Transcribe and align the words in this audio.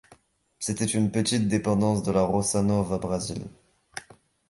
C'était 0.57 0.85
une 0.87 1.11
petite 1.11 1.47
dépendance 1.47 2.01
de 2.01 2.11
la 2.11 2.23
roça 2.23 2.63
Nova 2.63 2.97
Brazil. 2.97 3.45